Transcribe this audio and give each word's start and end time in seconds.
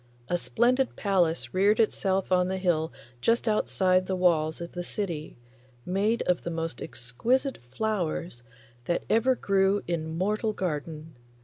A 0.29 0.37
splendid 0.39 0.95
palace 0.95 1.53
reared 1.53 1.79
itself 1.79 2.31
on 2.31 2.47
the 2.47 2.57
hill 2.57 2.91
just 3.21 3.47
outside 3.47 4.07
the 4.07 4.15
walls 4.15 4.59
of 4.59 4.71
the 4.71 4.83
city, 4.83 5.37
made 5.85 6.23
of 6.23 6.41
the 6.41 6.49
most 6.49 6.81
exquisite 6.81 7.59
flowers 7.69 8.41
that 8.85 9.03
ever 9.11 9.35
grew 9.35 9.83
in 9.85 10.17
mortal 10.17 10.53
garden. 10.53 11.13